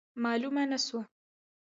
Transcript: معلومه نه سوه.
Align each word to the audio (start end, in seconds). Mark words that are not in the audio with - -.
معلومه 0.23 0.63
نه 0.71 0.77
سوه. 0.85 1.01